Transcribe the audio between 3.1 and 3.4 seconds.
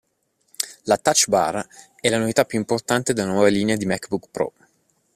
della